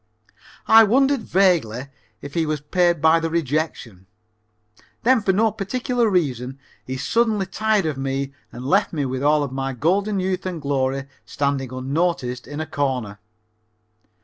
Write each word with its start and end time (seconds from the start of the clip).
I 0.67 0.83
wondered 0.83 1.21
vaguely 1.21 1.89
if 2.23 2.33
he 2.33 2.47
was 2.47 2.59
paid 2.59 3.01
by 3.03 3.19
the 3.19 3.29
rejection. 3.29 4.07
Then 5.03 5.21
for 5.21 5.31
no 5.31 5.51
particular 5.51 6.09
reason 6.09 6.57
he 6.83 6.97
suddenly 6.97 7.45
tired 7.45 7.85
of 7.85 7.99
me 7.99 8.33
and 8.51 8.65
left 8.65 8.93
me 8.93 9.05
with 9.05 9.21
all 9.21 9.47
my 9.49 9.73
golden 9.73 10.19
youth 10.19 10.47
and 10.47 10.59
glory 10.59 11.03
standing 11.23 11.71
unnoticed 11.71 12.47
in 12.47 12.59
a 12.59 12.65
corner. 12.65 13.19